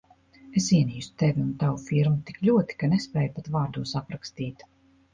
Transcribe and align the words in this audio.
Es 0.61 0.69
ienīstu 0.77 1.19
Tevi 1.23 1.43
un 1.43 1.51
tavu 1.65 1.79
firmu 1.83 2.23
tik 2.31 2.41
ļoti, 2.51 2.81
ka 2.83 2.93
nespēju 2.97 3.39
pat 3.39 3.55
vārdos 3.59 3.99
aprakstīt. 4.05 4.71